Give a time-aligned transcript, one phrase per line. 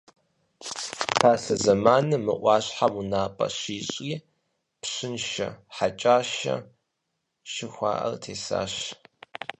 [1.19, 4.15] Пасэ зэманым, мы ӏуащхьэм унапӏэ щищӏри,
[4.81, 6.55] Пщыншэ Хьэкӏашэ
[7.51, 8.73] жыхуаӏэр тесащ.